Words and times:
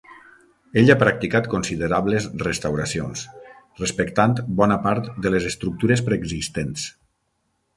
Ell 0.81 0.87
ha 0.93 1.01
practicat 1.01 1.49
considerables 1.51 2.25
restauracions, 2.45 3.21
respectant 3.83 4.33
bona 4.63 4.79
part 4.87 5.13
de 5.27 5.33
les 5.37 5.47
estructures 5.51 6.03
preexistents. 6.09 6.89